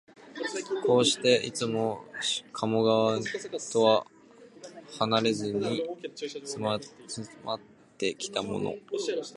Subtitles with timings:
[0.87, 2.03] こうして、いつも
[2.53, 3.19] 加茂川
[3.71, 4.07] とは
[5.07, 5.83] なれずに
[6.43, 7.59] 住まっ
[7.99, 8.75] てきたのも、